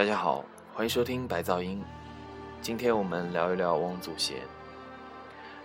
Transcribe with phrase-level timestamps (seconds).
[0.00, 0.42] 大家好，
[0.72, 1.84] 欢迎收听白噪音。
[2.62, 4.38] 今天我们聊一聊王祖贤。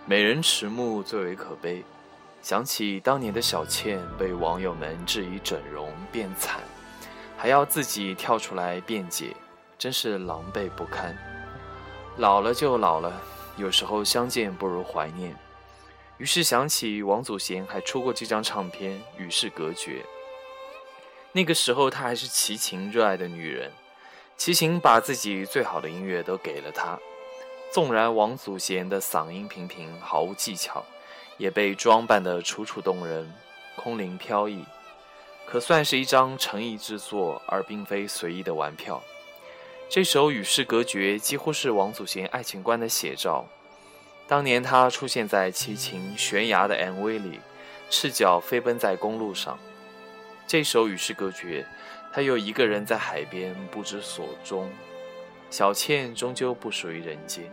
[0.04, 1.82] 美人迟暮最为可悲，
[2.42, 6.60] 想起当年的小倩被网友们质疑整容变惨，
[7.34, 9.34] 还要自己跳出来辩解，
[9.78, 11.16] 真是狼狈不堪。
[12.18, 13.18] 老了就老了，
[13.56, 15.34] 有时候相见不如怀念。
[16.18, 19.92] 于是想起王祖贤还出过这张唱片《与世隔绝》，
[21.32, 23.72] 那个时候她还是齐秦热爱的女人，
[24.36, 26.98] 齐秦把自己最好的音乐都给了他。
[27.72, 30.84] 纵然王祖贤的嗓音平平，毫无技巧，
[31.36, 33.32] 也被装扮得楚楚动人、
[33.76, 34.64] 空灵飘逸，
[35.46, 39.02] 可算是一张诚意之作，而并非随意的玩票。
[39.88, 43.46] 这首《与世隔绝》几乎是王祖贤爱情观的写照。
[44.28, 47.40] 当年他出现在齐秦《悬崖》的 MV 里，
[47.90, 49.58] 赤脚飞奔在公路上。
[50.46, 51.62] 这首《与世隔绝》，
[52.12, 54.70] 他又一个人在海边不知所终。
[55.50, 57.44] 小倩终究不属于人间。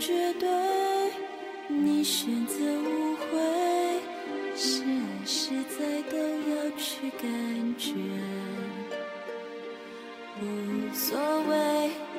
[0.00, 0.48] 绝对，
[1.68, 3.22] 你选择误会，
[4.56, 7.28] 是爱是在都要去感
[7.78, 7.92] 觉，
[10.40, 10.44] 无
[10.94, 11.16] 所
[11.48, 11.52] 谓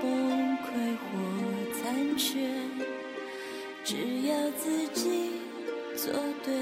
[0.01, 0.03] 崩
[0.59, 0.66] 溃
[0.97, 1.03] 或
[1.73, 1.81] 残
[2.17, 2.39] 缺，
[3.83, 5.31] 只要自己
[5.95, 6.13] 做
[6.44, 6.53] 对。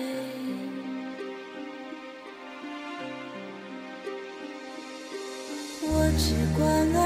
[5.83, 5.85] 我
[6.17, 6.25] 只
[6.57, 6.61] 管
[6.95, 7.00] 爱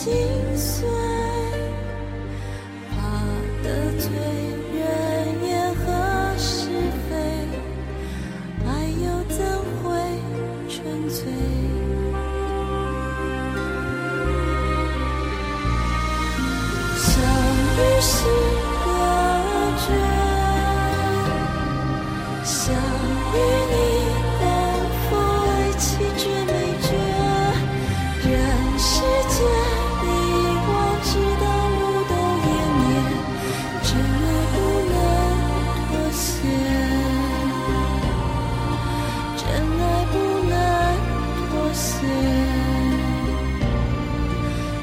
[0.00, 0.39] 心。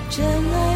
[0.09, 0.66] 这么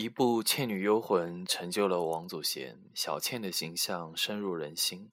[0.00, 5.10] 一部《倩女幽魂》成就了王祖贤，小倩的形象深入人心。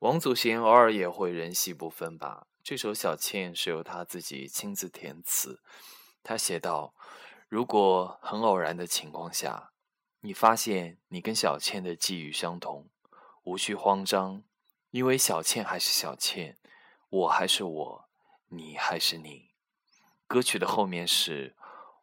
[0.00, 2.48] 王祖贤偶尔也会人戏不分吧。
[2.64, 5.62] 这首《小倩》是由他自己亲自填词。
[6.24, 6.94] 他写道
[7.48, 9.70] ：“如果很偶然的情况下，
[10.22, 12.88] 你发现你跟小倩的际遇相同，
[13.44, 14.42] 无需慌张，
[14.90, 16.58] 因为小倩还是小倩，
[17.08, 18.08] 我还是我，
[18.48, 19.50] 你还是你。”
[20.26, 21.54] 歌曲的后面是。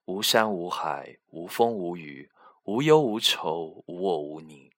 [0.05, 2.29] 无山无海，无风无雨，
[2.65, 4.71] 无忧无愁，无我无你，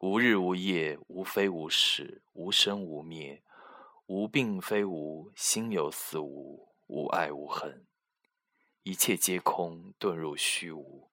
[0.00, 3.42] 无日无夜，无非无始，无生无灭，
[4.08, 7.86] 无病非无，心有似无，无爱无恨，
[8.82, 11.07] 一切皆空，遁入虚无。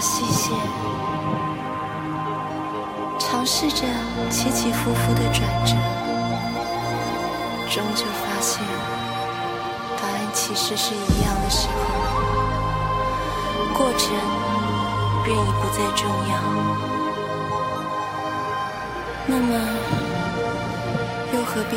[0.00, 0.52] 细线，
[3.18, 3.84] 尝试着
[4.30, 5.74] 起起伏伏的转折，
[7.68, 8.62] 终究发现
[10.00, 11.72] 答案其实是一样的时候，
[13.76, 14.08] 过程
[15.24, 16.32] 便已不再重要。
[19.26, 19.52] 那么，
[21.34, 21.76] 又何必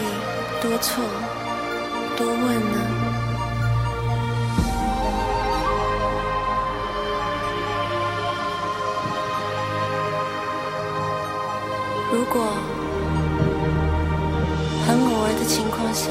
[0.62, 1.04] 多错
[2.16, 2.40] 多问
[2.72, 3.11] 呢？
[12.34, 12.48] 如果
[14.88, 16.08] 很偶尔的情况下，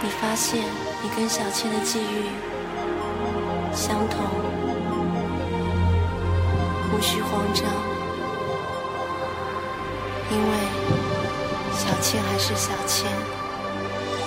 [0.00, 0.62] 你发现
[1.02, 2.30] 你跟小倩的际遇
[3.74, 4.24] 相同，
[6.92, 7.64] 无需慌张，
[10.30, 10.50] 因为
[11.72, 13.10] 小倩还是小倩，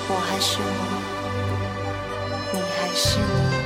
[0.10, 0.69] 我还是我，
[2.51, 3.56] 你还是你。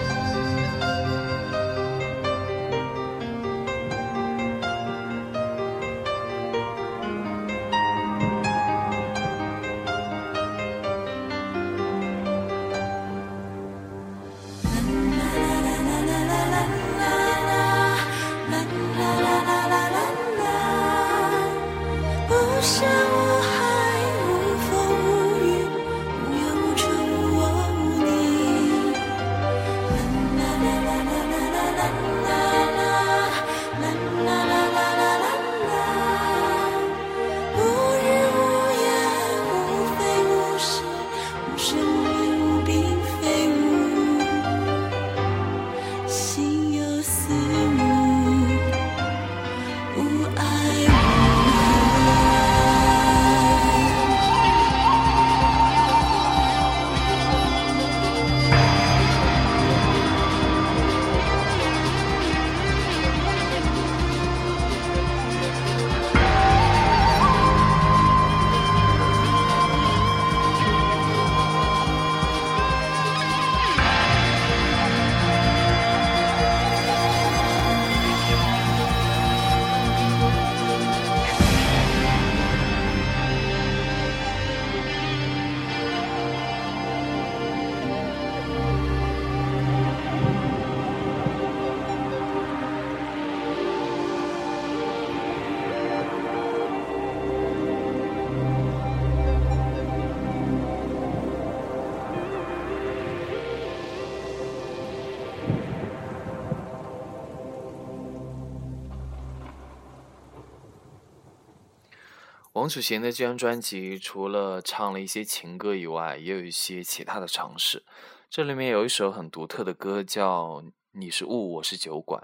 [112.62, 117.84] 王祖贤的这张专辑，除了唱了一些情歌以外，也有一些其他的尝试。
[118.30, 122.22] 这里面有一首很独特的歌，叫《你是雾，我是酒馆》。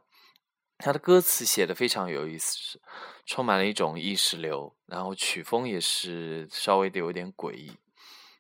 [0.77, 2.79] 它的歌词写的非常有意思，
[3.25, 7.79] 充满了一种意识流，然后曲风也是稍微的有点诡异。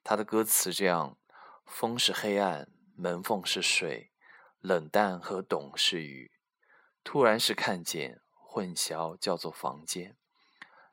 [0.03, 1.17] 它的歌词这样：
[1.65, 4.11] 风是黑暗，门缝是水，
[4.59, 6.29] 冷淡和懂是雨，
[7.03, 10.15] 突然是看见，混淆叫做房间。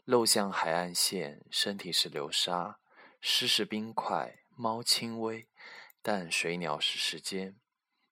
[0.05, 2.79] 漏向海岸线，身体是流沙，
[3.23, 5.49] 诗是冰块，猫轻微，
[6.03, 7.57] 但水鸟是时间。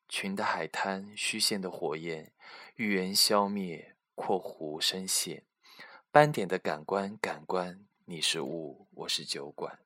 [0.08, 2.32] 群的海滩，虚线的火焰，
[2.76, 5.44] 欲言消灭，括弧深陷。
[6.10, 9.81] 斑点的感官，感官，你是雾，我是酒馆。